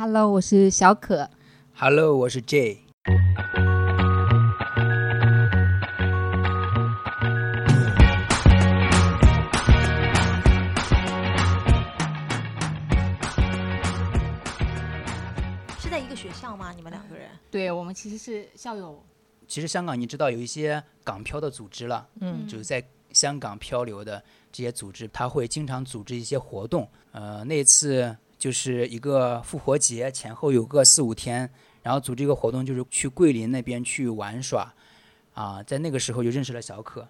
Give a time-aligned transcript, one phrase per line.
[0.00, 1.28] Hello，我是小可。
[1.74, 2.84] Hello，我是 J。
[15.80, 16.72] 是在一个学校吗？
[16.76, 17.28] 你们两个人？
[17.50, 19.04] 对我们其实是校友。
[19.48, 22.80] 其实香港你知道有一些港漂的组织了，嗯就是在
[23.12, 24.22] 香港漂流的
[24.52, 26.88] 这些组织，他会经常组织一些活动。
[27.10, 31.50] 呃，那次就是一个复活节前后有个四五天，
[31.82, 34.72] 然后组织一个活动，就是去桂林那边去玩耍。
[35.34, 37.06] 啊，在那个时候就认识了小可。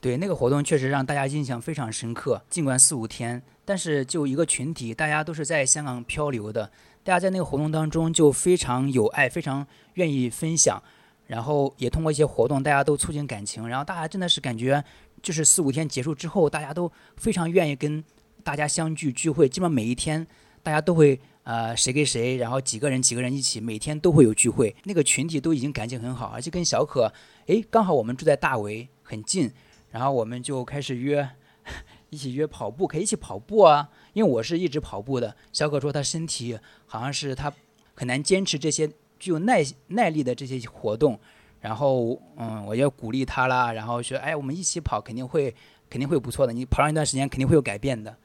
[0.00, 2.42] 对，那个活动确实让大家印象非常深刻。
[2.50, 6.70] 尽管四五天，但是就一个群体，大家都是在香港漂流的，
[7.04, 10.82] 大家在那个活动当中就非常有爱，非常愿意分享。
[11.26, 14.84] 然后也通过一些活动，大家都促进感情，然后大家真的是感觉，
[15.22, 18.02] 就是四五天结束之后，大家都非常愿意跟
[18.42, 20.26] 大家相聚聚会，基本上每一天
[20.62, 27.12] 大家都会呃谁跟谁，然后几个人几个人一起，每天都会有聚会，那个群体都已经感情很好，而且跟小可，
[27.46, 29.50] 诶，刚好我们住在大围很近，
[29.90, 31.28] 然后我们就开始约，
[32.10, 37.52] 一起约跑步，可以一起跑步啊，因为我是一直跑步的，小可说他身体好像是他
[37.94, 38.90] 很难坚持这些。
[39.20, 41.20] 具有耐耐力的这些活动，
[41.60, 45.54] 然后嗯，我要鼓励他啦，然后说，哎，我们一起跑，肯定会
[45.90, 46.54] 肯定会不错的。
[46.54, 48.16] 你跑上一段时间，肯定会有改变的。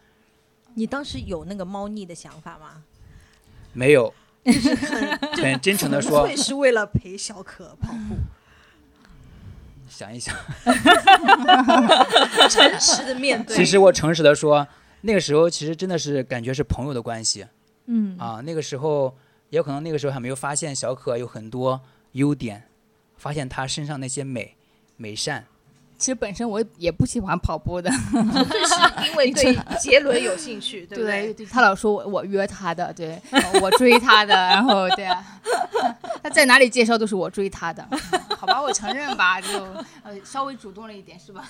[0.75, 2.83] 你当时有那个猫腻的想法吗？
[3.73, 4.13] 没有，
[4.45, 8.15] 就是很很真诚的纯说，粹是为了陪小可跑步，
[9.89, 10.35] 想一想。
[12.49, 13.55] 诚实的面对。
[13.55, 14.67] 其实我诚实的说，
[15.01, 17.45] 那个时候其实真的是感觉是朋友的关系
[17.87, 18.41] 嗯啊。
[18.45, 19.17] 那个时候
[19.49, 21.81] 也有可能那个时候还没有发现小可有很多
[22.13, 22.63] 优点，
[23.17, 24.55] 发现他身上那些美
[24.97, 25.45] 美善。
[25.97, 31.33] 其实本身我也不喜欢跑步的，是因为 对杰伦有兴趣，对不对？
[31.33, 33.21] 对他老说我我约他的，对
[33.61, 35.25] 我追他的，然后对啊，
[36.21, 37.87] 他在哪里介绍都是我追他的，
[38.37, 39.47] 好吧，我承认吧，就
[40.03, 41.49] 呃稍微主动了一点是吧？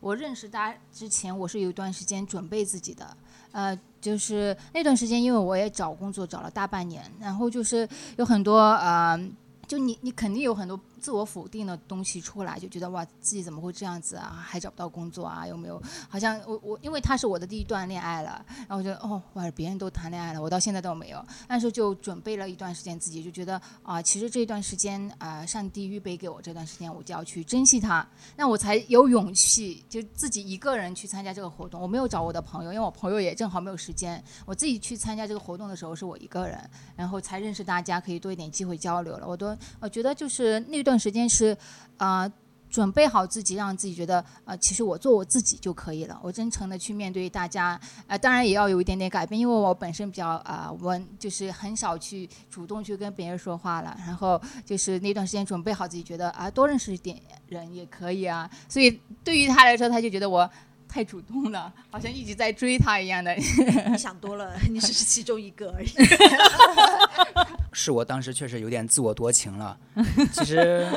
[0.00, 3.16] 我认识他之前，我是有一段时间准备自己的，
[3.52, 9.18] 呃，就是那段时间因为我也找工作找了大半年，然后就是有很多呃。
[9.66, 14.42] 就你，你肯定有很多自我否定的东西出来，就觉得哇，自己怎么会这样子啊？
[14.42, 15.46] 还找不到工作啊？
[15.46, 15.78] 有没有？
[16.08, 21.22] 好像我我，因为他是我的第一段恋爱了，然后我觉得哦，哇，别人都谈恋爱了，我到现在都没有。
[21.46, 31.78] 但是就准备了一段时间，自己就觉得啊、其实这一段时间啊、上帝预备给我这段时间，我就要去珍惜它，那我才有勇气就自己一个人去参加这个活动。
[31.82, 36.58] 我没有找我的朋友，因为我朋友也正好没有时间，我自己去参加这个活动的时候是我一个人，
[36.96, 39.28] 然后才认识大家，可以多一点机会交流了。
[39.28, 41.56] 我都我觉得就是那段段时间是
[41.98, 42.30] 啊。
[42.70, 46.18] 准备好自己，让自己觉得，呃，其实我做我自己就可以了。
[46.20, 53.96] 我真诚的去面对大家，呃，当然也要有一点点改变，因为我本身比较啊、呃、就是很少去主动去跟别人说话了。
[54.04, 57.16] 然后就是那段时间准备好自己，觉得啊，多认识一点
[57.46, 58.50] 人也可以啊。
[58.68, 60.50] 所以对于他来说，他就觉得我
[60.88, 63.32] 太主动了，好像一直在追他一样的。
[63.88, 65.88] 你想多了，你只是其中一个而已。
[67.74, 69.78] 是我当时确实有点自我多情了。
[70.32, 70.88] 其实，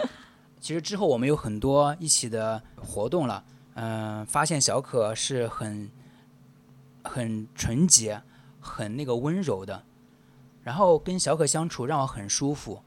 [0.61, 3.43] 其实之后我们有很多一起的活动了，
[3.73, 5.91] 嗯、发现小可是很
[7.03, 8.21] 很纯洁、
[8.61, 9.83] 很那个温柔的，
[10.63, 12.81] 然后跟小可相处让我很舒服，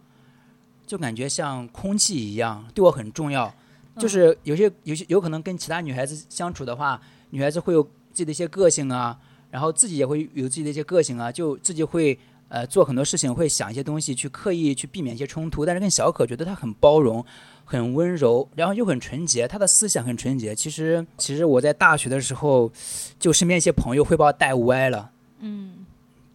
[0.87, 3.53] 就感觉像空气一样，对我很重要。
[3.99, 7.01] 就是有些有些有可能跟其他女孩子相处的话，
[7.31, 9.19] 女孩子会有自己的一些个性啊，
[9.51, 12.19] 然后自己也会有自己的一些个性啊，就自己会
[12.51, 15.65] 呃做很多事情，会想一些东西去刻意去避免一些冲突。
[15.65, 17.25] 但是跟小可觉得他很包容，
[17.65, 20.55] 很温柔，然后又很纯洁，他的思想很纯洁。
[20.55, 22.71] 其实其实我在大学的时候，
[23.19, 25.87] 就身边一些朋友会把我带歪了，嗯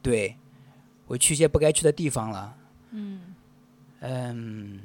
[0.01, 0.35] 对
[1.07, 2.55] 我去一些不该去的地方了。
[2.91, 3.21] 嗯
[3.99, 4.79] 嗯，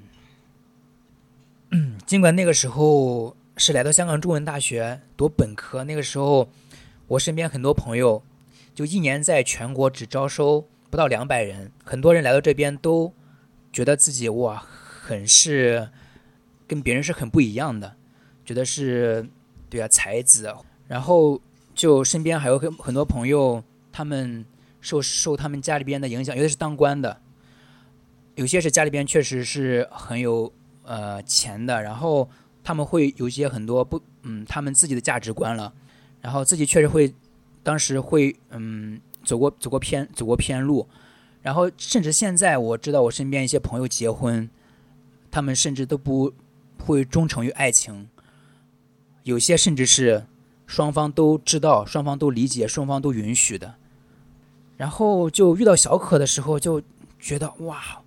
[2.05, 6.49] 尽管那个时候是来到香港中文大学读本科，那个时候
[7.07, 8.23] 我身边很多朋友
[8.75, 13.13] 就一年在全国只招收不到两百人，很多人来到这边都
[13.73, 14.63] 觉得自己哇，
[15.03, 15.89] 很是
[16.67, 17.95] 跟别人是很不一样的，
[18.45, 19.29] 觉得是
[19.69, 20.53] 对啊才子，
[20.89, 21.41] 然后
[21.75, 23.63] 就身边还有很很多朋友，
[23.93, 24.45] 他们
[24.81, 27.21] 受受他们家里边的影响，有的是当官的。
[28.37, 30.53] 有些是家里边确实是很有
[30.85, 32.29] 呃钱的，然后
[32.65, 35.73] 他们会有一些很多不嗯他们自己的价值观了，
[36.21, 37.13] 然后自己确实会
[37.63, 40.89] 当时会嗯走过走过偏走过偏路，
[41.43, 44.49] 然后甚至现在我知道我身边一些朋友结婚，
[45.31, 46.33] 他们甚至都不
[46.79, 48.09] 会忠诚于爱情，
[49.23, 50.27] 有些甚至是
[50.67, 53.75] 双方都知道、双方都理解、双方都允许的。
[54.77, 56.83] 然后就遇到小可的时候，就
[57.19, 58.03] 觉得哇，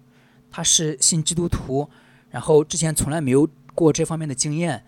[0.50, 1.88] 他是信基督徒，
[2.32, 4.84] 然后之前从来没有过这方面的经验，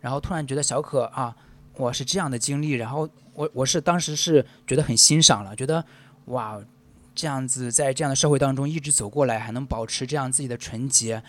[0.00, 1.36] 然后突然觉得小可啊，
[1.76, 5.84] 我是这样的经历，然后我我是当时是觉得很欣赏了，觉得
[6.26, 6.58] 哇，
[7.14, 11.22] 这样子在这样的社会当中一直走过来，还能保持这样自己的纯洁，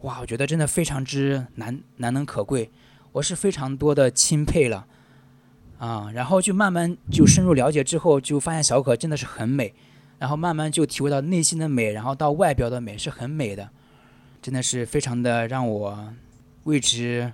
[0.00, 2.70] 哇，我觉得真的非常之难难能可贵，
[3.12, 4.86] 我是非常多的钦佩了。
[5.78, 9.74] 啊，然后就慢慢就深入了解之后，就发现小可真的是很美，
[10.18, 13.68] 然后慢慢就体会到内心的美，然后到外表的美是很美的，
[14.40, 16.14] 真的是非常的让我
[16.62, 17.32] 为之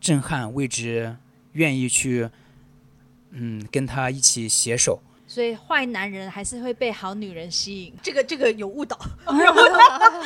[0.00, 1.16] 震撼，为之
[1.52, 2.30] 愿意去，
[3.30, 5.00] 嗯，跟他一起携手。
[5.26, 7.94] 所以坏男人还是会被好女人吸引。
[8.02, 8.98] 这个这个有误导。
[9.26, 9.62] 然 后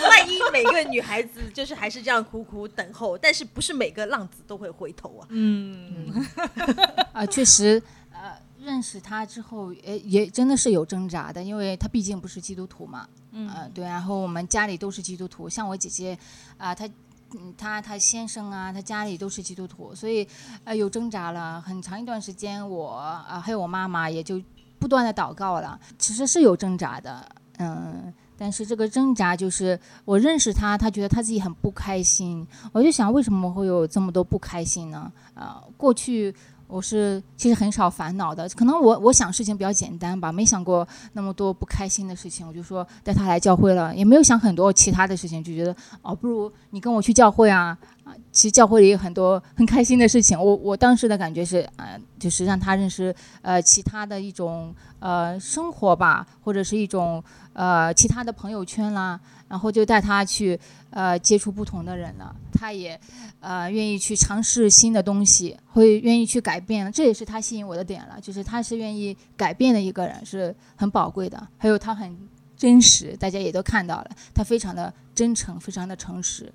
[0.08, 5.26] 万一每个女孩子就是还是这样苦苦等候，但是不是每个浪子都会回头啊？
[5.28, 6.24] 嗯，
[7.12, 13.06] 啊，确实，呃，认识他之后，也也真的是有挣扎的，因为他毕竟不是基督徒嘛。
[13.32, 16.18] 嗯呃，对，然后我们家里都是基督徒，像我姐姐，
[16.56, 16.88] 啊、她。
[17.34, 20.26] 嗯，她她先生啊，她家里都是基督徒，所以
[20.64, 22.94] 呃有挣扎了很长一段时间我。
[22.94, 24.40] 啊、还有我妈妈也就
[24.78, 27.26] 不断的祷告了，其实是有挣扎的，
[27.58, 35.10] 嗯，但是这个挣扎就是我认识他，他觉得他自己很不开心，我就想为什么会有这么多不开心呢？
[35.34, 36.34] 啊、过去
[36.66, 48.14] 我是其实很少烦恼的，可能我我想事情比较简单吧，没想过那么多不开心的事情，我就说带他来教会了，也没有想很多其他的事情，就觉得哦，不如你跟我去教会啊啊！
[48.30, 57.22] 其实教会里有很多很开心的事情，我我当时的感觉是呃，就是让他认识呃其他的一种呃生活吧，或者是一种
[57.54, 59.18] 呃其他的朋友圈啦，
[59.48, 60.58] 然后就带他去
[60.90, 63.00] 呃接触不同的人了，他也
[63.40, 71.48] 呃愿意去尝试新的东西，会愿意去改变，这也是他吸引我的点了，就是他是愿意改变的一个人，是很宝贵的。
[71.56, 72.16] 还有他很
[72.56, 76.52] 真实，大家也都看到了，他非常的真诚，非常的诚实。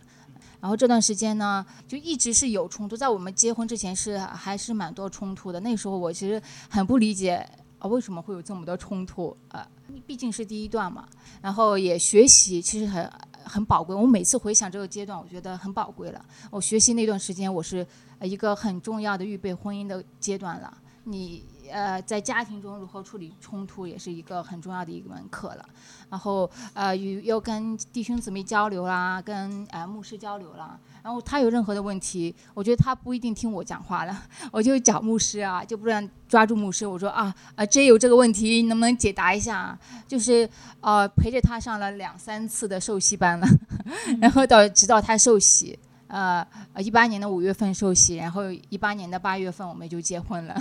[0.61, 5.59] 然后这段时间呢，就一直是有冲突，在我们结婚之前是还是蛮多冲突的。
[5.61, 7.47] 那时候我其实很不理解
[7.79, 9.67] 啊，为什么会有这么多冲突啊？
[10.05, 11.07] 毕竟是第一段嘛，
[11.41, 13.09] 然后也学习，其实很
[13.43, 13.95] 很宝贵。
[13.95, 16.23] 我每次回想这个阶段，我觉得很宝贵了。
[16.51, 17.85] 我学习那段时间，我是
[18.21, 20.77] 一个很重要的预备婚姻的阶段了。
[21.05, 25.65] 你呃在家庭中如何处理冲突，也是一个很重要的一门课了。
[26.09, 30.79] 然后呃与又跟弟兄姊妹交流啦，跟呃牧师交流啦。
[31.01, 34.21] 然后他有任何的问题，我觉得他不一定听我讲话了，
[34.51, 39.79] 我就找牧师啊，就不然抓住牧师，我说啊啊，真有这个问题，能不能解答一下啊？
[40.05, 40.47] 就是
[40.81, 43.47] 呃陪着他上了两三次的受洗班了，
[44.19, 50.55] 然后到直到他受洗，呃呃一八年的五月份受洗，然后一八年的八月份我们就结婚了，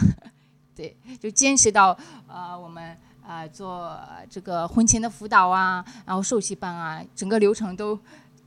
[0.78, 1.98] 对，就坚持到
[2.28, 2.96] 呃我们
[3.26, 3.98] 呃做
[4.30, 7.98] 这个婚前的辅导啊，然后受洗班啊，整个流程都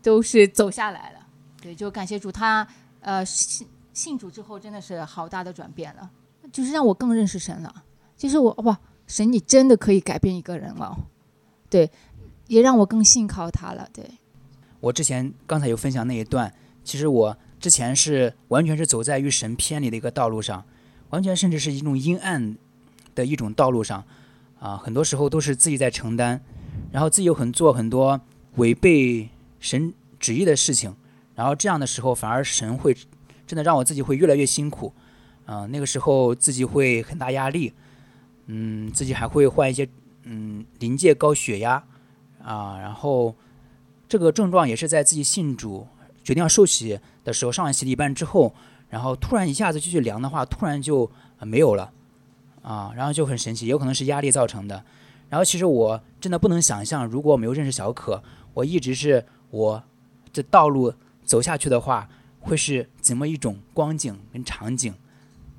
[0.01, 1.19] 都是走下来了。
[1.61, 2.65] 对，就感谢主他，
[3.01, 6.09] 呃，信信主之后真的是好大的转变了，
[6.53, 7.83] 就是让我更认识神了。
[8.15, 10.97] 就是我哇，神你真的可以改变一个人了，
[11.69, 11.91] 对，
[12.47, 13.89] 也让我更信靠他了。
[13.91, 14.09] 对，
[14.79, 16.53] 我之前刚才有分享那一段，
[16.85, 20.63] 其实我之前是完全是走在与神偏离的一个道路上，
[21.11, 22.57] 完全甚至是一种阴暗
[23.15, 24.03] 的一种道路上，
[24.59, 26.41] 啊，很多时候都是自己在承担，
[26.91, 28.19] 然后自己又很做很多
[28.55, 30.95] 违背神旨意的事情。
[31.35, 32.95] 然后这样的时候，反而神会
[33.47, 34.93] 真的让我自己会越来越辛苦，
[35.45, 37.73] 啊、那个时候自己会很大压力，
[38.47, 39.87] 嗯，自己还会患一些
[40.23, 41.83] 嗯临界高血压
[42.43, 43.35] 啊，然后
[44.07, 45.87] 这个症状也是在自己信主
[46.23, 48.53] 决定要受洗的时候，上完洗礼班之后，
[48.91, 51.91] 然后突然一下子就去量的话，突然就、没有了
[52.61, 54.83] 啊，然后就很神奇，有可能是压力造成的。
[55.29, 58.21] 然后其实我真的不能想象，如果我没有认识小可，
[58.53, 59.81] 我一直是我
[60.31, 60.93] 这道路
[61.23, 62.09] 走下去的话，
[62.41, 64.93] 会是怎么一种光景跟场景，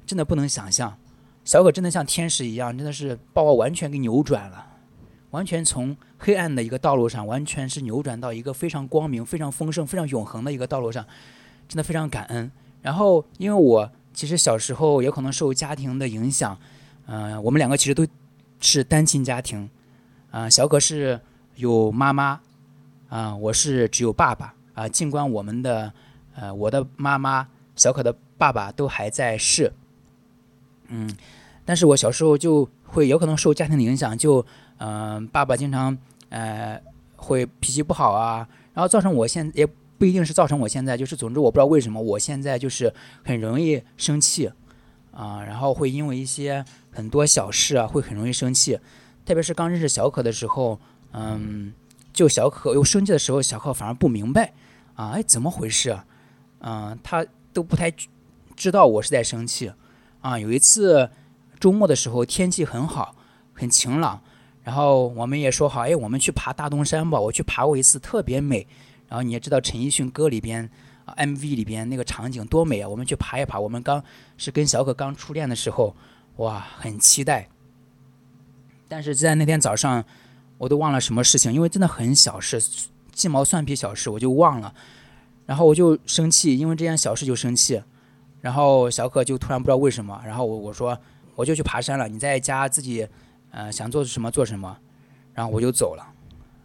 [0.04, 0.96] 真的不能想象。
[1.44, 4.66] 小可真的像天使一样，真的是把我完全给扭转了，
[5.30, 11.04] 完全从黑暗的一个道路上，完全是扭转到一个非常光明、非常丰盛、非常永恒的一个道路上，
[11.66, 12.52] 真的非常感恩。
[12.82, 16.58] 然后，因为我其实小时候也可能受家庭的影响，
[17.06, 18.06] 嗯、我们两个其实都
[18.60, 19.70] 是单亲家庭，
[20.30, 21.20] 啊、小可是
[21.54, 22.40] 有妈妈，
[23.08, 25.92] 啊、我是只有爸爸，啊、尽管我们的，
[26.34, 29.72] 呃，我的妈妈、小可的爸爸都还在世，
[30.88, 31.08] 嗯，
[31.64, 34.44] 但是我小时候就会有可能受家庭的影响，就，
[34.78, 35.96] 嗯、爸爸经常，
[36.30, 36.82] 呃，
[37.16, 39.66] 会脾气不好啊，然后造成我现也
[40.02, 42.92] 不一定是造成我现在，就是总之我不知道为什么我现在就是
[43.22, 44.50] 很容易生气，
[45.12, 48.80] 啊、然后会因为一些很多小事啊会很容易生气，
[49.24, 50.80] 特别是刚认识小可的时候，
[51.12, 51.72] 嗯，
[52.12, 54.52] 就小可又生气的时候，小可反而不明白
[54.96, 56.04] 啊，哎，怎么回事啊？
[56.62, 57.94] 嗯，他都不太
[58.56, 59.70] 知道我是在生气
[60.20, 60.36] 啊。
[60.36, 61.10] 有一次
[61.60, 63.14] 周末的时候，天气很好，
[63.52, 64.20] 很晴朗，
[64.64, 67.20] 然后我们也说好，哎，我们去爬大东山吧。
[67.20, 68.66] 我去爬过一次，特别美。
[69.12, 70.66] 然后你也知道陈奕迅歌里边
[71.04, 72.88] 啊，MV 里边那个场景多美啊！
[72.88, 73.60] 我们去爬一爬。
[73.60, 74.02] 我们刚
[74.38, 75.94] 是跟小可刚初恋的时候，
[76.36, 77.46] 哇，很期待。
[78.88, 80.02] 但是在那天早上，
[80.56, 82.58] 我都忘了什么事情，因为真的很小事，
[83.12, 84.74] 鸡毛蒜皮小事我就忘了。
[85.44, 87.82] 然后我就生气，因为这件小事就生气。
[88.40, 90.98] 然后小可就突然不知道为什么，然后我我说
[91.34, 93.06] 我就去爬山了，你在家自己
[93.50, 94.74] 呃想做什么做什么。
[95.34, 96.14] 然后我就走了，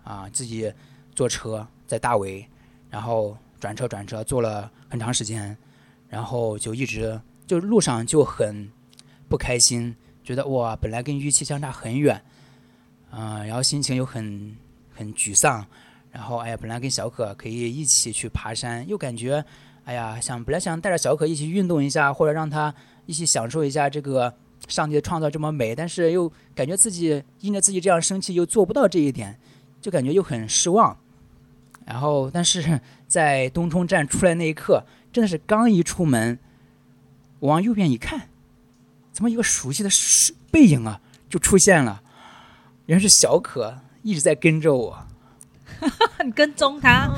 [0.05, 0.71] 啊，自己
[1.13, 2.45] 坐车在大围，
[2.89, 5.57] 然后转车转车坐了很长时间，
[6.07, 8.69] 然后就一直就路上就很
[9.27, 12.21] 不开心，觉得哇本来跟预期相差很远，
[13.11, 14.55] 嗯、然后心情又很
[14.93, 15.65] 很沮丧。
[16.11, 19.43] 然后哎呀，本来跟小可可以一起去爬山，又感觉
[19.83, 22.73] 哎呀，想本来想带着小可一起运动一下，或者让他
[23.05, 24.33] 一起享受一下这个
[24.67, 29.39] 上帝的创造这么美，但是又感觉自己因着自己这样生气，又做不到这一点，
[29.79, 30.97] 就感觉又很失望。
[31.87, 36.37] 然后，但是 在东冲站出来那一刻，真的是刚一出门，
[37.39, 38.27] 我往右边一看，
[39.13, 39.89] 怎么一个熟悉的
[40.51, 42.01] 背影啊就出现了？
[42.87, 44.97] 原来是小可一直在跟着我。
[46.25, 47.09] 你跟踪他，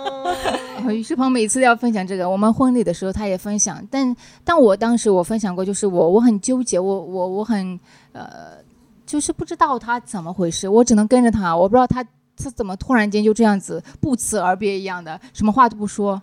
[0.90, 7.78] 于世鹏每次都要分享这个，我们婚礼的时候他也分享，但但我当时我分享过，就是我我很纠结，我我我很
[8.12, 8.58] 呃，
[9.06, 12.04] 就是不知道他怎么回事，我只能跟着他，我不知道他
[12.36, 16.20] 他怎么突然间就这样子不辞而别一样的，什么话都不说，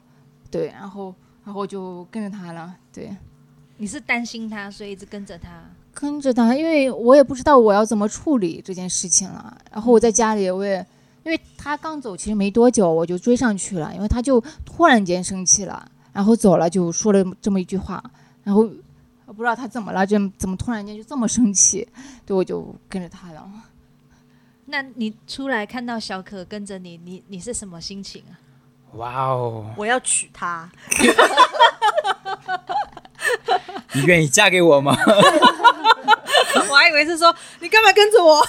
[0.51, 3.15] 对，然后然后就跟着他了，对，
[3.77, 5.49] 你是担心他，所以一直跟着他。
[5.93, 10.85] 跟着他，因为我也不知道我要怎么处理这件事情了，然后我在家里我也。
[11.25, 18.03] 因为他刚走，其实没多久我就追上去了，因为他就突然间生气了，然后走了就说了这么一句话，
[18.43, 18.69] 然后
[19.25, 21.87] 我不知道他怎么了，这怎么突然间就这么生气，
[22.25, 23.49] 对，我就跟着他了。
[24.73, 28.33] 那你出来看到小可跟着你，你你是什么心情啊？
[28.97, 29.71] 哇哦！
[29.77, 30.67] 我要娶她，
[33.93, 34.97] 你愿意嫁给我吗？
[36.67, 38.43] 我还以为是说你干嘛跟着我？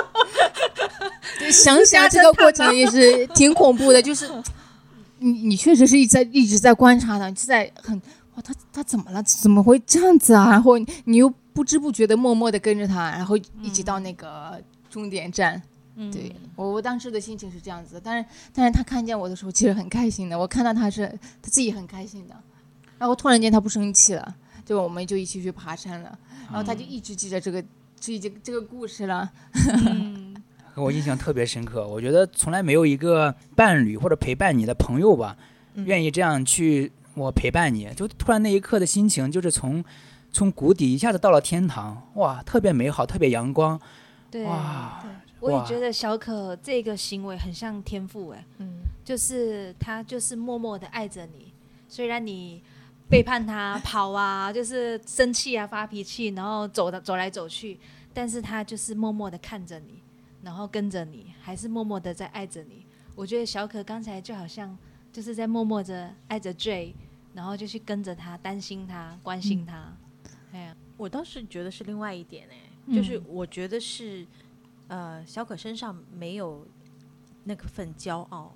[1.40, 4.28] 对，想想这个过程也是挺恐怖的，就是
[5.20, 7.96] 你你确实是一直在一直在观察他，是在很
[8.34, 9.22] 哇，他他怎么了？
[9.22, 10.50] 怎么会这样子啊？
[10.50, 15.60] 然后你又不知不觉的默默的跟着他，然后一直到那个终点站。
[16.00, 21.08] 嗯对我我当时的心情是这样子的，但是但是他看见我的时候其实很开心的，我看到他是
[21.42, 22.36] 他自己很开心的，
[22.98, 26.16] 然后突然间他不生气了，就我们就一起去爬山了，
[26.46, 27.60] 然后他就一直记着这个
[27.98, 29.28] 这这这个故事了。
[30.76, 31.84] 我印象特别深刻。
[31.84, 35.36] 我觉得从来没有一个伴侣或者陪伴你的朋友吧，
[35.74, 39.84] 嗯愿意这样去我陪伴你，就突然那一刻的心情就是从
[40.32, 43.80] 从谷底一下子到了天堂，哇，特别美好，特别阳光，
[44.30, 45.02] 对，哇，
[45.40, 51.52] 我也觉得小可这个行为很像天赋，哎，嗯，就是他就是默默的爱着你，
[51.88, 52.62] 虽然你
[53.08, 57.78] 背叛他、 跑啊，就是生气啊、发脾气，然后走的走来走去，
[58.12, 60.02] 但是他就是默默的看着你，
[60.42, 62.84] 然后跟着你，还是默默的在爱着你。
[63.14, 64.76] 我觉得小可刚才就好像
[65.10, 66.94] 就是在默默的爱着 J，
[67.32, 69.92] 然后就去跟着他，担心他、关心他。
[70.52, 74.26] 哎呀，我倒是觉得是另外一点哎、嗯就是我觉得是
[74.88, 76.66] 呃小可身上没有
[77.44, 78.54] 那个份骄傲。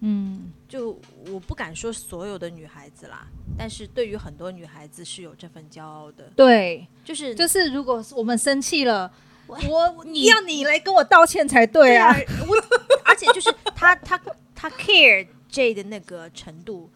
[0.00, 3.26] 嗯就我不敢说所有的女孩子啦，
[3.58, 9.12] 但是对于很多女孩子是有这份骄傲的，对，就是就是如果我们生气了，
[9.48, 12.14] 我我你要你来跟我道歉才对啊。
[12.46, 12.54] 我
[13.04, 14.16] 而且就是他他
[14.54, 16.88] 他 care J 的那个程度，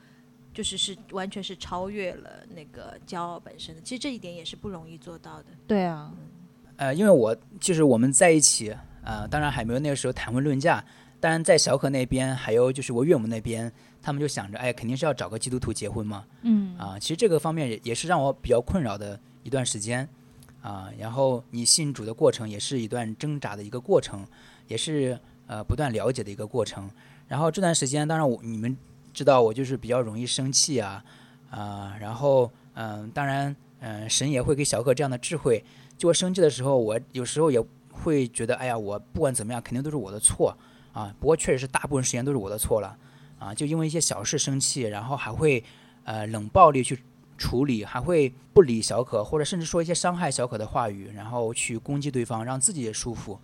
[0.54, 3.80] 就是是完全是超越了那个骄傲本身的。
[3.80, 5.46] 其实这一点也是不容易做到的。
[5.66, 6.12] 对啊，
[6.82, 8.74] 呃，因为我就是我们在一起，
[9.04, 10.84] 呃，当然还没有那个时候谈婚论嫁，
[11.20, 13.70] 当然在小可那边，还有就是我岳母那边，
[14.02, 20.08] 他们就想着，哎，肯定是要找个基督徒结婚嘛，嗯啊，其实这个方面也也是让我比较困扰的一段时间，
[20.60, 24.26] 啊，然后你信主的过程也是一段挣扎的一个过程，
[24.66, 26.90] 也是呃不断了解的一个过程。
[27.28, 28.76] 然后这段时间，当然我你们
[29.14, 31.04] 知道我就是比较容易生气啊，
[31.48, 35.64] 啊，然后嗯、当然嗯、神也会给小可这样的智慧，
[36.02, 40.52] 就我生气的时候，我有时候也会觉得，哎呀，我不管怎么样，肯定都是我的错
[40.92, 41.14] 啊。
[41.20, 42.96] 不过确实是大部分时间都是我的错了
[43.38, 45.62] 啊，就因为一些小事生气，然后还会
[46.02, 46.98] 呃冷暴力去
[47.38, 53.38] 处理，还会不理小可，或者甚至说一些伤害小可的话语，然后去攻击对方，让自己也舒服。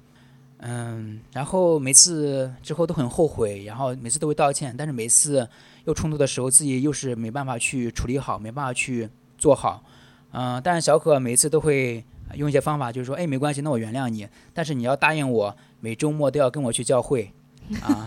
[0.56, 5.48] 嗯，然后每次之后都很后悔，然后每次都会道歉，但是每次
[5.84, 9.84] 又冲突的时候，自己又是没办法去处理好，没办法去做好。
[10.32, 17.32] 嗯，但是小可每次都会用一些方法，就是说，哎，没关系，那我原谅你，但是你要答应我，每周末都要跟我去教会。
[17.82, 18.04] 啊，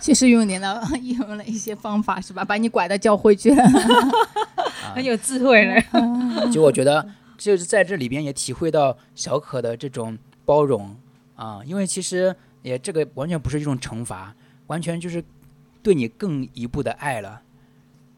[0.00, 2.44] 确实用点了，用了一些方法是吧？
[2.44, 3.64] 把你拐到教会去了。
[4.94, 5.82] 很有智慧了。
[6.50, 10.16] 就我觉得，就是在这里边也体会到小可的这种
[10.46, 10.96] 包容
[11.36, 14.34] 啊，因为其实也这个完全不是一种惩罚，
[14.68, 15.22] 完全就是
[15.82, 17.42] 对你更一步的爱了，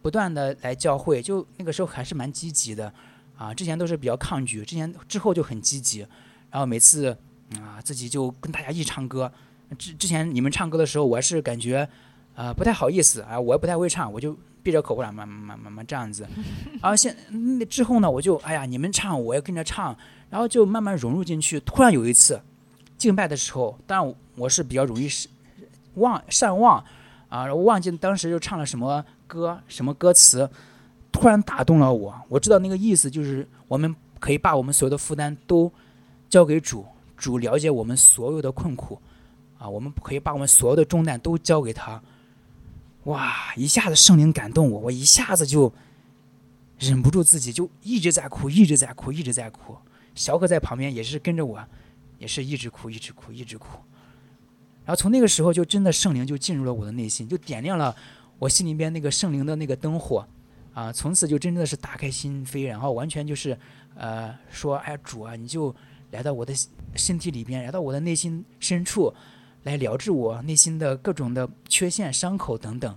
[0.00, 2.92] 不断的来教会，就那个时候还是蛮积极的
[3.40, 6.00] 啊，之前都是比较抗拒，之前之后就很积极，
[6.50, 7.16] 然后每次
[7.54, 9.32] 啊自己就跟大家一起唱歌，
[9.78, 11.88] 之之前你们唱歌的时候，我还是感觉
[12.35, 16.28] 啊不太好意思啊，我也不太会唱，我就闭着口或者慢慢慢慢慢这样子，
[16.82, 17.16] 然后现
[17.59, 19.97] 那之后呢，我就哎呀你们唱我也跟着唱，
[20.28, 21.59] 然后就慢慢融入进去。
[21.61, 22.38] 突然有一次
[22.99, 25.26] 敬拜的时候，当然我是比较容易是
[25.94, 26.85] 忘善忘
[27.30, 30.50] 啊，我忘记当时就唱了什么歌什么歌词，
[31.12, 32.14] 突然打动了我。
[32.29, 35.73] 我知道那个意思就是我们可以把我们所有的负担都
[36.29, 36.85] 交给主，
[37.17, 38.99] 主了解我们所有的困苦
[39.59, 42.02] 啊，我们可以把我们所有的重担都交给他。
[43.05, 43.55] 哇！
[43.57, 45.73] 一下子圣灵感动我，我一下子就
[46.79, 49.76] 忍不住自己就一直在哭，一直在哭，一直在哭。
[50.14, 51.59] 小可在旁边也是跟着我，
[52.19, 53.79] 也是一直哭，一直哭，一直哭。
[54.85, 57.95] 然后从那个时候就真的圣灵就进入了我的内心，就点亮了
[58.38, 60.26] 我心里边那个圣灵的那个灯火
[60.72, 60.92] 啊！
[60.92, 63.58] 从此就真正的是打开心扉，然后完全就是
[63.94, 65.74] 呃说，哎主啊，你就
[66.10, 66.54] 来到我的
[66.94, 69.12] 身体里边，来到我的内心深处。
[69.64, 72.96] 来疗治我内心的各种的缺陷、伤口等等，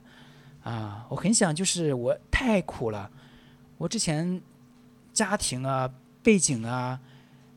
[0.64, 3.12] 啊，我很想，就是我太苦了，
[3.78, 4.42] 我之前
[5.12, 6.98] 家庭啊、背景啊、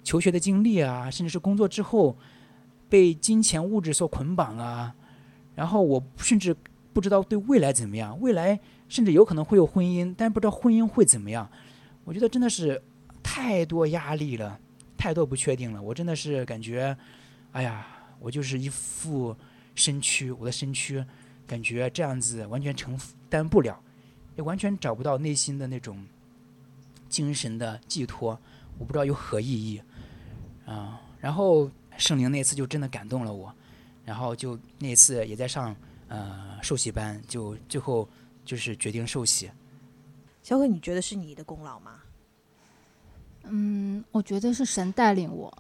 [0.03, 2.19] 求学的经历啊，甚至是工作之后
[2.89, 4.93] 被金钱物质所捆绑啊，
[5.55, 6.57] 然后我甚至
[6.97, 11.47] 不知道对未来怎么样，未来甚至有可能会有婚姻，但不知道婚姻会怎么样，
[12.05, 12.83] 我觉得真的是
[13.23, 14.59] 太多压力了，
[14.97, 16.97] 太多不确定了，我真的是感觉，
[17.53, 17.87] 哎呀。
[18.19, 19.37] 我就是一副
[19.75, 21.05] 身躯，我的身躯
[21.47, 23.79] 感觉这样子完全承担不了，
[24.37, 26.03] 也完全找不到内心的那种
[27.11, 28.41] 精神的寄托，
[28.79, 29.83] 我不知道有何意义
[30.65, 30.99] 啊。
[31.21, 33.55] 然后圣灵那次就真的感动了我，
[34.03, 35.77] 然后就那次也在上
[36.09, 38.09] 呃受洗班，就最后
[38.45, 39.51] 就是决定受洗。
[40.43, 42.01] 小可，你觉得是你的功劳吗？
[43.45, 45.57] 嗯，我觉得是神带领我，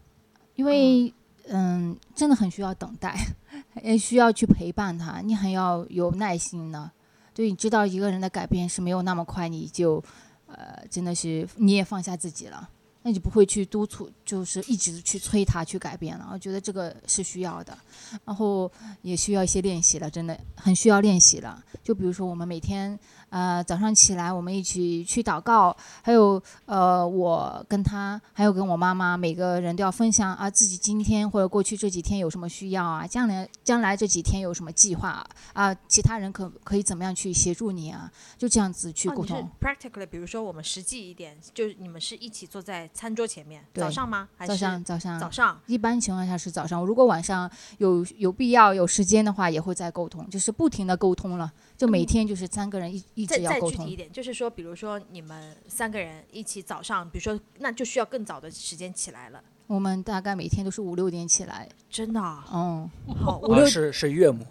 [0.55, 1.13] 因为。
[1.49, 3.17] 嗯，真的很需要等待，
[3.81, 5.21] 也需要去陪伴他。
[5.21, 6.91] 你很要有耐心呢，
[7.33, 10.03] 就你知道一个人的改变是没有那么快，你就，
[10.49, 12.69] 呃，真的是你也放下自己了，
[13.03, 16.29] 那你就不会去督促，就是一直去催他去改变了。
[16.31, 17.79] 我觉得这个是需要的，
[18.27, 21.65] 然后也需要一些练习了，真的很需要练习了。
[21.83, 22.99] 就比如说我们每天。
[23.29, 38.11] 呃，早上起来我们一起去祷告，还有呃，我跟他，还有跟我妈妈，每个人都要分享啊，自己今天或者过去这几天有什么需要啊，将来将来这几天有什么计划啊，其他人可可以怎么样去协助你啊？
[38.39, 39.51] 就这样子去沟通。
[39.61, 44.29] Practically，比如说我们实际一点，就是你们是一起坐在餐桌前面，早上吗？
[44.47, 45.61] 早上，早上，早上。
[45.67, 51.53] 一般情况下是早上，如果晚上有有必要有时间的话，也会再沟通，就是不停的沟通了。
[51.77, 53.71] 就每天就是三个人一一直要沟通。
[53.71, 59.43] 再具体一点，就是说，比如说你们三个人一起早上，比如说，那就需要更早的时间起来了。
[59.67, 61.69] 我们大概每天都是五六点起来。
[61.91, 62.21] 真的？
[62.53, 62.89] 嗯。
[63.23, 64.47] 好，五六是是岳母。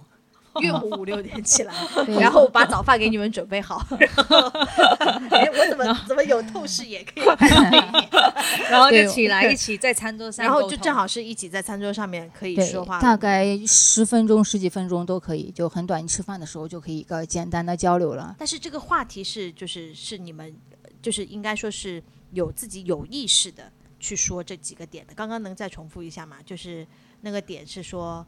[0.61, 1.73] 岳母五六点起来，
[2.19, 3.85] 然后把早饭给你们准备好。
[5.31, 7.25] 哎，我怎么怎么有透视也可以？
[8.69, 12.99] 然后就起来一起在餐桌上，然后就正好是一起在餐桌上面可以说话。
[13.01, 16.03] 大概十分钟、十几分钟都可以，就很短。
[16.03, 18.35] 你吃饭的时候就可以一个简单的交流了。
[18.37, 20.55] 但是这个话题是就是是你们
[21.01, 25.13] 就是应该说是有自己有意识的去说这几个点的。
[25.13, 26.37] 刚刚能再重复一下吗？
[26.45, 26.87] 就是
[27.21, 28.25] 那个点是说。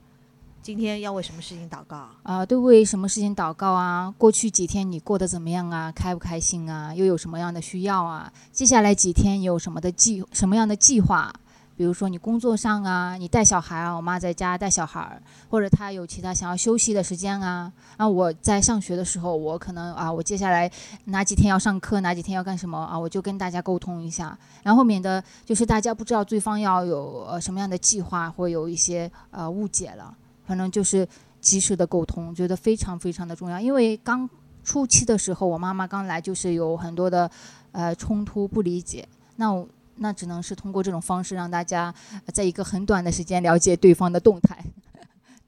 [0.67, 2.45] 今天要为什么事情祷告啊？
[2.45, 4.13] 都为什么事情祷告啊？
[4.17, 5.89] 过去几天你过得怎么样啊？
[5.93, 6.93] 开不开心啊？
[6.93, 8.29] 又有什么样的需要啊？
[8.51, 11.33] 接下来几天有什么的计什么样的计划？
[11.77, 15.17] 比如说你工作上啊，你带小孩啊，我妈在家带小孩，
[15.49, 17.71] 或者她有其他想要休息的时间啊。
[17.95, 20.69] 啊，我在上学的时候，我可能啊，我接下来
[21.05, 22.99] 哪几天要上课，哪几天要干什么啊？
[22.99, 30.13] 我就跟大家沟通一下，然后免得就是大家不知道对方要有呃什么样的计划，或有一些呃误解了。
[30.47, 31.07] 反正就是
[31.41, 33.59] 及时的沟通，觉得非常非常的重要。
[33.59, 34.27] 因为刚
[34.63, 37.29] 初期的时候，我妈妈刚来就是有很多的
[37.73, 41.93] 呃冲突、不理解，那我那只能是通过这种方式让大家
[42.33, 44.63] 在一个很短的时间了解对方的动态、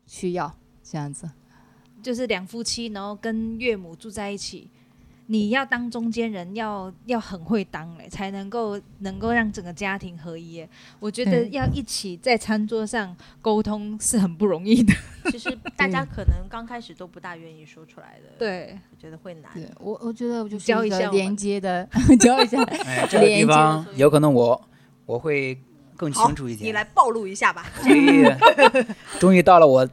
[0.06, 1.30] 需要，这样子。
[2.04, 4.70] 就是两夫妻，然后跟岳母住在一起，
[5.32, 10.68] 你要当中间人，要要很会当嘞，才能够能够让整个家庭合一。
[11.00, 14.92] 我觉得嗯要一起在餐桌上沟通是很不容易的。
[15.30, 19.52] 其实大家可能刚开始都不大愿意说出来的，，对，我觉得会难。
[19.54, 21.88] 对我，我觉得我就教一下连接的，
[22.20, 22.60] 教一下。
[22.84, 24.60] 哎，这个地连接的方有可能我
[25.06, 25.56] 我会
[25.96, 26.70] 更清楚一点。
[26.70, 27.68] 你来暴露一下吧。
[27.84, 28.28] 终于，
[29.20, 29.88] 终于到了我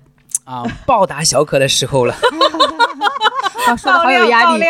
[0.44, 2.16] 啊报答小可的时候了。
[3.72, 4.64] 哦，说的好有压力。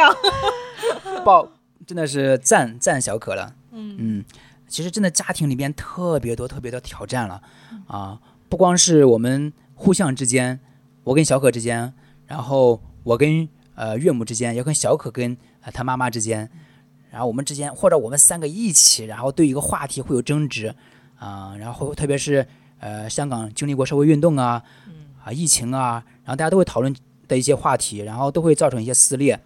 [1.25, 1.49] 爆
[1.87, 3.55] 真的是赞赞小可了。
[3.73, 4.25] 嗯嗯，
[4.67, 7.43] 其实真的家庭里边特别多特别多挑战了
[7.87, 10.59] 啊，不光是我们互相之间，
[11.05, 11.93] 我跟小可之间，
[12.27, 16.51] 然后我跟呃岳母之间，也跟小可跟呃他妈妈之间，
[17.11, 20.75] 然后我们之间或者我们三个一起，然后对一个话题会有争执
[21.19, 22.47] 啊，然后特别是
[22.81, 24.63] 呃香港经历过社会运动啊，
[25.25, 26.95] 啊疫情啊，然后大家都会讨论
[27.29, 29.39] 的一些话题，然后都会造成一些撕裂，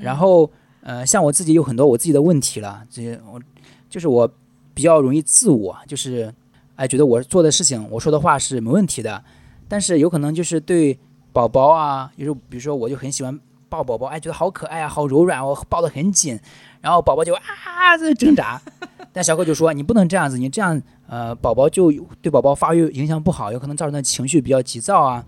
[0.00, 0.50] 然后
[0.82, 3.40] 呃像我自己有很多我自己的问题了，这些我
[3.88, 4.30] 就是我
[4.74, 6.32] 比较容易自我，就是
[6.76, 9.22] 哎觉得我做的事情我说的话是没问题的，
[9.66, 10.98] 但是有可能就是对
[11.32, 16.38] 宝宝啊，有时候比如说我就很喜欢抱宝宝，哎觉得好可爱啊，好柔软，我抱得很紧，
[16.80, 18.60] 然后宝宝就啊在挣扎，
[19.12, 21.90] 但小狗就说你不能这样子，你这样呃宝宝就
[22.22, 25.24] 对宝宝发育影响不好，有可能造成的情绪比较急躁啊。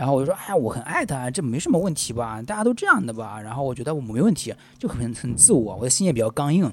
[0.00, 2.40] 然后我就说，哎，我很爱他，这没什么问题吧？
[2.40, 3.38] 大家都这样的吧？
[3.38, 6.72] 然后我觉得我没问题，就很很自我，我的心也比较刚硬，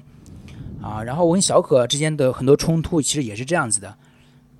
[0.80, 1.02] 啊。
[1.02, 3.94] 然后我跟小可之间的很多冲突，其实也是这样子的，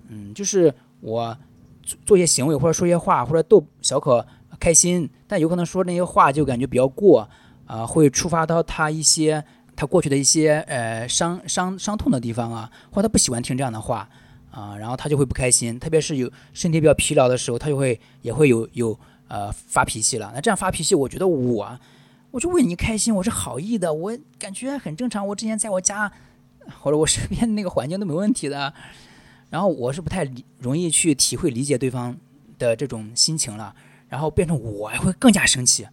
[0.09, 1.35] 嗯，就是我
[1.83, 4.27] 做做一些行为或者说一些话，或者逗小可
[4.61, 7.27] 开心，但有可能说那些话就感觉比较过，
[7.65, 9.43] 啊，会触发到他一些
[9.77, 14.07] 他过去的一些呃伤伤伤痛的地方啊，或者他不喜欢听这样的话。
[14.51, 20.33] 啊，然后他就会不开心，特别是有身体比较疲劳的时候，他就会也会有有呃发脾气了。
[20.35, 21.79] 那这样发脾气，我觉得我
[22.31, 25.27] 我就为你开心，我是好意的，我感觉很正常。
[25.29, 26.11] 我之前在我家
[26.81, 28.73] 或者我身边那个环境都没问题的，
[29.51, 32.17] 然后我是不太容易去体会理解对方
[32.59, 33.75] 的这种心情了，
[34.09, 35.87] 然后变成我会更加生气。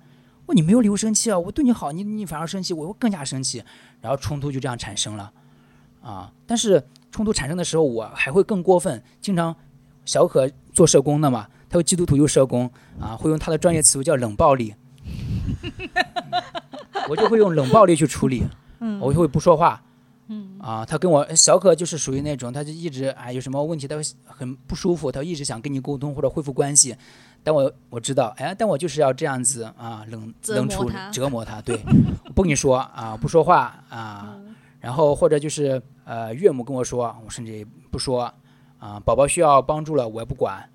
[0.47, 3.63] 我你没有理由生气啊，我对你好，你你反而生气，我会更加生气，
[4.01, 5.31] 然后冲突就这样产生了
[6.01, 6.31] 啊。
[6.45, 9.01] 但是冲突产生的时候，我还会更过分。
[9.21, 9.55] 经常
[10.03, 14.75] 小可做社工的嘛，他有基督徒又社工啊，会用他的专业词汇叫冷暴力，
[17.07, 18.43] 我就会用冷暴力去处理，
[18.99, 19.81] 我就会不说话。
[20.59, 26.93] 啊，他跟我小可就是属于那种，他就一直哎有什么问题，他会很不舒服，他一直想跟你沟通或者恢复关系。
[27.43, 31.77] 但我我知道，哎，但我就是要这样子啊，冷冷处理折磨他，对，
[32.35, 34.35] 不跟你说啊，不说话啊，
[34.81, 38.33] 然后或者就是呃岳母跟我说，我甚至也不说
[38.79, 40.69] 啊，宝宝需要帮助了，我也不管，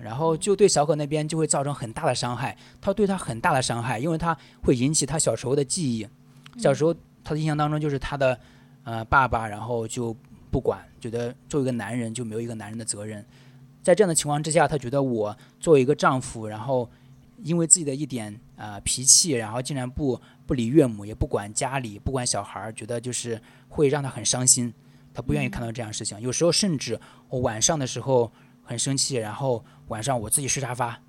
[0.00, 6.08] 然后就对小可那边就会造成很大的伤害，他对他很大的伤害，因为他会引起他小时候的记忆，
[6.58, 8.38] 小时候他的印象当中就是他的
[8.84, 10.16] 呃爸爸，然后就
[10.50, 13.24] 不管，觉得作为一个男人就没有一个男人的责任，
[13.82, 16.88] 在这样的情况之下，他觉得我作为一个丈夫，然后
[17.42, 24.72] 因为自己的一点呃脾气，然后竟然不不理岳母，也不管家里，不管小孩儿，觉得就是会让他很伤心，
[25.12, 26.20] 他不愿意看到这样的事情。
[26.20, 31.00] 有时候甚至我晚上的时候很生气，然后晚上我自己睡沙发，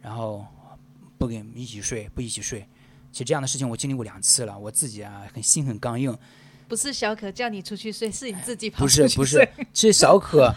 [0.00, 0.46] 然后
[1.18, 2.66] 不跟一起睡，不一起睡。
[3.10, 6.16] 其实这样的事情我经历过两次了，我自己啊很心很刚硬，
[6.66, 10.50] 不是小可叫你出去睡， 是你自己跑不出去是不是睡，其实小可，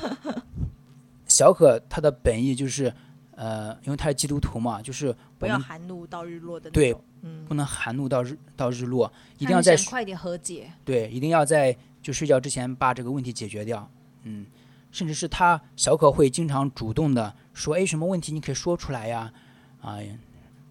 [1.27, 2.93] 小可他的本意就是，
[3.35, 6.95] 呃，因为他是基督徒嘛，就是不要含怒到日落的那对。
[7.27, 10.71] 嗯，不能含怒到日到日落，一一定要在快点和解。
[10.83, 13.89] 对，一定要在就睡觉之前把这个问题解决掉。
[14.21, 14.45] 嗯，
[14.91, 19.33] 甚至是他小可会经常主动的说，哎，什么问题你可以说出来呀，
[19.81, 19.97] 啊，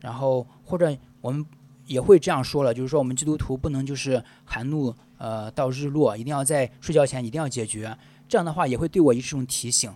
[0.00, 1.44] 然后或者我们
[1.86, 7.98] 也会这样说了，就是说我们基督徒不能就是含怒呃到日落，一定要在睡觉前一定要解决。
[8.28, 9.92] 这样的话也会对我一种提醒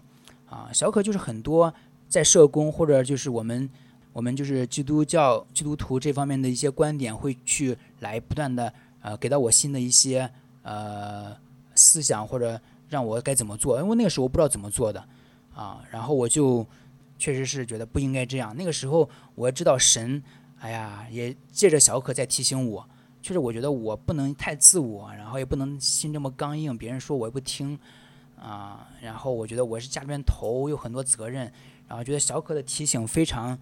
[0.51, 0.71] 啊。
[0.73, 1.73] 小可就是很多
[2.09, 3.69] 在社工或者就是我们
[4.13, 10.31] 我们就是基督教基督徒这方面的一些观点，会去来不断的呃给到我新的一些
[10.63, 11.37] 呃
[11.75, 15.05] 思想或者让我该怎么做，因为那个时候我不知道怎么做的
[15.55, 16.67] 啊，然后我就
[17.19, 18.57] 确实是觉得不应该这样。
[18.57, 20.23] 那个时候我知道神，
[20.61, 22.89] 哎呀，也借着小可在提醒我，
[23.21, 27.79] 确实我觉得我不能太自我，然后也不能心这么刚硬，别人说我也不听
[28.41, 31.53] 啊，然后我觉得我是家里面头，有很多责任，
[31.89, 33.59] 然后觉得小可的提醒非常，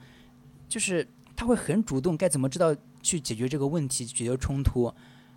[0.69, 4.93] 就是他会很主动，该怎么知道去解决这个问题，解决冲突。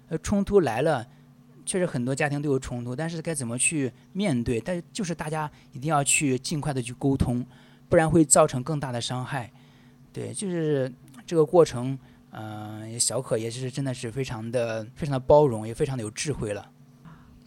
[0.08, 1.08] 呃，冲突来了，
[1.65, 4.60] 确实很多家庭都有冲突，但是该怎么去面对？
[4.60, 7.45] 但是就是大家一定要去尽快的去沟通，
[7.88, 9.52] 不然会造成更大的伤害。
[10.12, 10.91] 对，就是
[11.28, 11.97] 这个过程，
[12.32, 16.71] 嗯、小可也是真的是非常的非常的包容，也非常的有智慧了。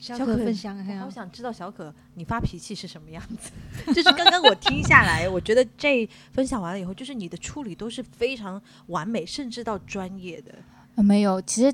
[0.03, 3.53] 小小可可分享一我想知道小可你发脾气是什么样子。
[3.95, 10.53] 就是刚刚我听下来，我觉得这分享完了以后，就是你的处理都是非常完美，甚至到专业的。
[10.97, 11.73] 呃没有，其实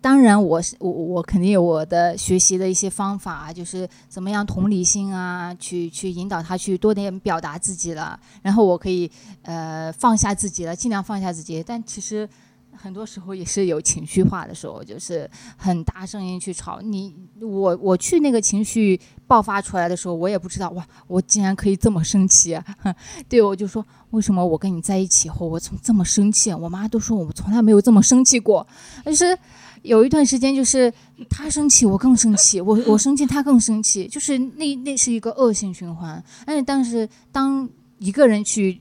[0.00, 9.10] 当然我是我我肯定有我的学习的一些方法，就是怎么样同理心啊，去去引导他去多点表达自己了，然后我可以
[9.42, 12.26] 呃放下自己了，尽量放下自己，但其实。
[12.82, 17.14] 很多时候也是有情绪化的时候，就是很大声音去吵你。
[17.40, 22.64] 我我去那个情绪爆发出来的时候，我也不知道哇，我竟然可以这么生气、啊。
[23.28, 26.52] 对，我就说为什么我跟你在一起后，我从这么生气？
[26.54, 28.66] 我妈都说我从来没有这么生气过。
[29.04, 29.36] 但是
[29.82, 30.92] 有一段时间，就是
[31.28, 36.22] 他生气，我更生气；我我生气，他更生气，就是那那是一个恶性循环。
[36.46, 38.80] 但是但是当一个人去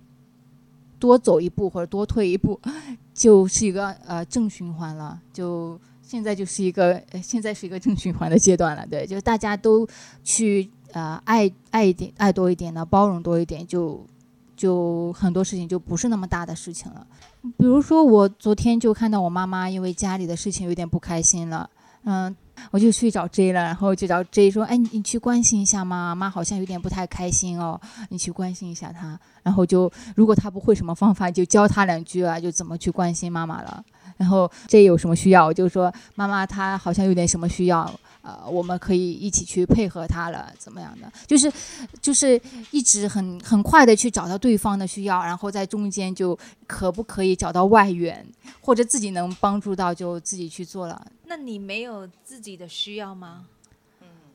[0.98, 2.60] 多走一步或者多退一步，
[3.20, 5.20] 就是一个呃正循环了。
[5.34, 8.88] 就现在就是一个现在是一个正循环的阶段了。
[8.88, 9.86] 对，就是大家都
[10.24, 14.08] 去呃爱爱一点，爱多一点呢，包容多一点，就
[14.56, 17.06] 就很多事情就不是那么大的事情了。
[17.58, 21.70] 比如说，我昨天就看到我妈妈因为家里的事情有点不开心了，
[22.06, 22.34] 嗯，
[22.72, 33.84] 我就去找 J 了，然后就找 J 说：“哎，你你去关心一下妈妈，好像有点不太开心哦，你去关心一下她。”然后就如果她不会什么方法，就教她两句啊，就怎么去关心妈妈了。
[34.18, 37.90] 然后 J 有什么需要，我就说妈妈她好像有点什么需要，
[38.22, 41.12] 呃，我们可以一起去配合他了，怎么样的？
[41.26, 41.52] 就是
[42.02, 42.40] 就是
[42.72, 48.26] 一直很很快的去找到对方的需要，然后在中间就可不可以找到外援，
[48.62, 51.12] 或者自己能帮助到就自己去做了。
[51.26, 53.46] 那你没有自己的需要吗？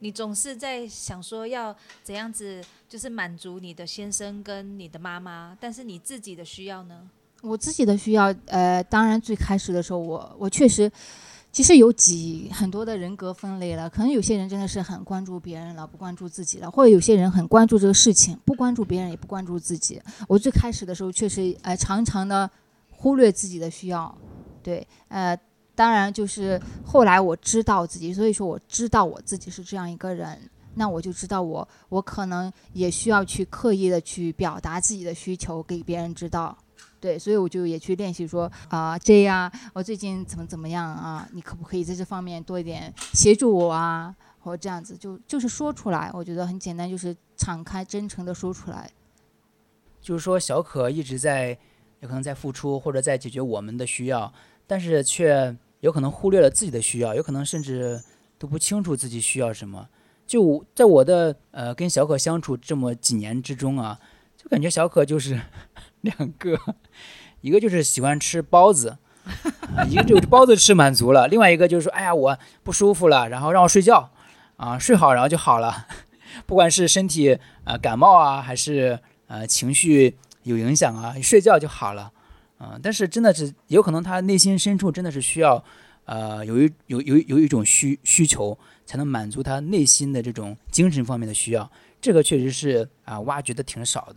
[0.00, 7.08] 你总是在想说要怎样子，就是满足你的先生跟你的妈妈，但是你自己的需要呢？
[7.40, 10.90] 我自己的需要，呃，当然最开始的时候我，我确实，
[11.54, 13.88] 其实有几很多的人格分类了。
[13.88, 20.02] 可能有些人真的是很关注别人了，不关注自己了；或者有些人很关注这个事情，不关注别人，也不关注自己。
[20.26, 22.50] 我最开始的时候确实，呃，常常的
[22.90, 24.12] 忽略自己的需要，
[24.64, 25.38] 对，呃，
[25.76, 30.36] 当然就是后来我知道自己，所以说我知道我自己是这样一个人。
[30.76, 36.58] 那我就知道我，我可能也需要去刻意的去表达自己的需求给别人知道，
[37.04, 41.28] 对，所以我就也去练习说啊，这样我最近怎么怎么样啊？
[41.34, 44.16] 你可不可以在这方面多一点协助我啊？
[44.40, 48.90] 或这样子，就就是说出来，我觉得很简单，就是敞开、真诚的说出来。
[50.00, 51.58] 就是说，小可一直在
[52.00, 54.32] 有可能在付出或者在解决我们的需要，
[54.66, 58.02] 但是却有可能忽略了自己的需要，有可能甚至
[58.38, 59.86] 都不清楚自己需要什么。
[60.26, 64.00] 就在我的呃跟小可相处这么几年之中啊，
[64.38, 65.38] 就感觉小可就是
[66.04, 66.58] 两个，
[67.42, 68.96] 一个就是喜欢吃包子，
[69.88, 74.10] 一个就是包子吃满足了，另外一个就是说，哎呀我不舒服了，然后让我睡觉，
[74.56, 75.86] 啊睡好然后就好了，
[76.46, 82.12] 不管是身体呃感冒啊，还是呃情绪有影响啊，睡觉就好了，
[82.60, 85.64] 嗯、但是真的是有可能他内心深处真的是需要
[86.04, 88.56] 呃有一有有有一种需需求。
[88.86, 94.16] 才能满足他内心的这种精神方面的需要，这个确实是啊、挖掘的挺少的。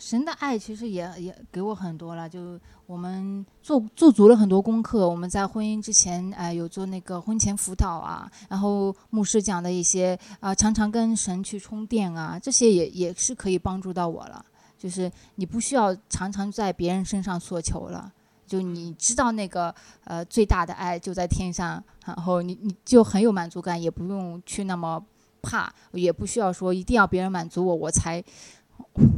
[0.00, 5.06] 神的爱其实也也给我很多了，就我们做做足了很多功课。
[5.06, 14.42] 我们在婚姻之前，呃，有做那个婚前辅导啊，然后牧师讲的一些，呃，常常跟神去充电啊，这些也也是可以帮助到我了。
[14.78, 18.10] 就是你不需要常常在别人身上索求了，
[18.46, 19.72] 就你知道那个
[20.04, 25.04] 呃最大的爱就在天上，然后你你就很有满足感，也不用去那么
[25.42, 28.24] 怕，也不需要说一定要别人满足我我才。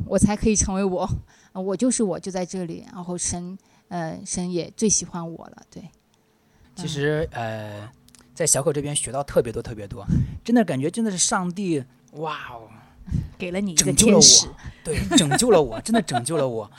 [0.07, 1.09] 我才可以成为我，
[1.53, 2.85] 呃我就是我，就在这里。
[2.93, 3.57] 然后神，
[3.89, 5.83] 呃，神也最喜欢我了，对。
[6.75, 7.89] 其实呃，
[8.35, 10.07] 在小可这边学到特别多特别多，
[10.45, 12.69] 真的感觉真的是上帝哇哦，
[13.37, 16.71] 给了你一个拯救了天使我，，对，拯救了我，真的拯救了我，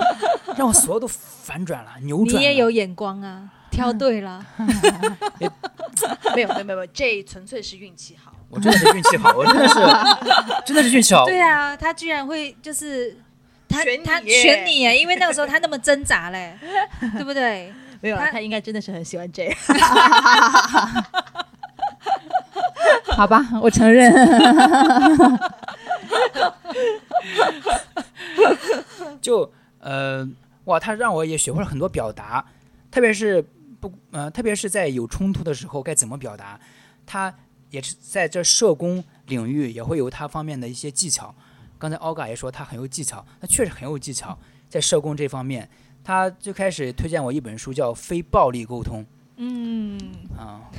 [0.57, 2.39] 让我所有都反转了，扭转了。
[2.39, 4.43] 你也有眼光啊，挑对了。
[6.35, 8.32] 没有没有没有，这纯粹是运气好。
[8.53, 9.73] 我真的是运气好，我真的是
[10.65, 11.25] 真的是运气好。
[11.25, 13.17] 对啊，他居然会就是
[13.67, 16.57] 他他选你耶选你耶，因为那个时候他那么挣扎嘞，
[17.15, 17.73] 对不对？
[18.01, 19.55] 没有啦，他他应该真的是很喜欢这样。
[23.05, 24.13] 好吧，我承认。
[29.21, 30.27] 就呃
[30.65, 32.45] 哇，他让我也学会了很多表达，
[32.91, 33.41] 特别是
[33.79, 36.59] 不呃，特别是在有冲突的时候该怎么表达，
[37.05, 37.33] 他
[37.73, 41.33] 也是在这社工领域也会有他方面的一些技巧。
[41.79, 44.37] 刚才奥嘎也说他很有技巧，他确实很有技巧，
[44.69, 45.67] 在社工这方面，
[46.03, 49.01] 他最开始推荐我一本书叫《非暴力沟通》。
[49.37, 49.99] 嗯，
[50.37, 50.69] 啊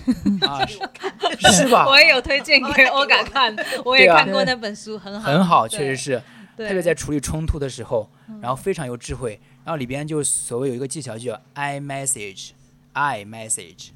[0.42, 1.84] 啊，是是吧？
[1.90, 3.54] 我也有推荐给欧嘎看，
[3.84, 6.22] 我也看过那本书，很好，很好，确实是，
[6.56, 8.08] 对特别在处理冲突的时候，
[8.40, 9.40] 然后非常有智慧。
[9.64, 13.88] 然后里边就所谓有一个技巧叫 I message，I message。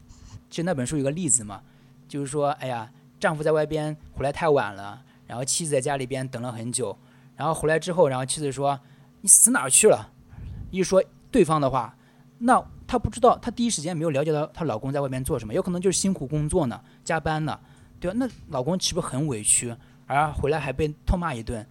[0.51, 1.61] 其实那本书有个例子嘛，
[2.09, 2.91] 就是说，哎呀，
[3.21, 6.97] 丈夫在外边回来太晚了，然后妻子在家里边等了很久，
[7.37, 8.81] 然后回来之后，然后妻子说
[9.21, 10.11] ：“你死哪儿去了？”
[10.73, 11.97] 一说对方的话，
[12.39, 17.61] 那她不知道，她第一时间没有了解到她老公在外面做什么，有可能就是辛苦工作呢，加班呢，
[18.01, 18.17] 对吧？
[18.19, 19.75] 那老公岂不是很委屈？
[20.07, 21.67] 而回来还被痛骂一顿，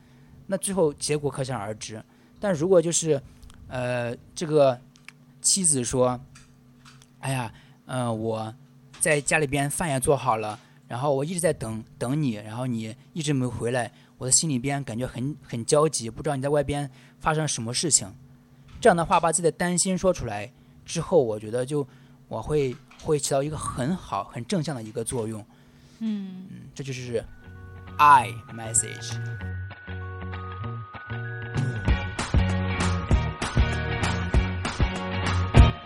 [0.45, 2.03] 那最后结果可想而知。
[2.39, 3.19] 但如果就是，
[3.67, 4.79] 呃，这个
[5.41, 6.19] 妻子说
[7.19, 7.51] ：“哎呀，
[7.87, 8.53] 嗯、我
[8.99, 18.13] 在家里边饭也做好了，然后我一直在等等你，然后你一直没回来，我的心里边感觉很很焦急，不知道你在外边发生什么事情。”
[18.79, 20.51] 这样的话把自己的担心说出来
[20.85, 21.87] 之后，我觉得就
[22.27, 25.43] 我会会起到一个很好、很正向的一个作用。
[25.99, 27.23] 嗯，这就是
[27.97, 29.56] I message。